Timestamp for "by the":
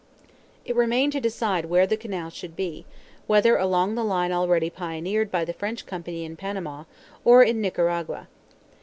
5.29-5.53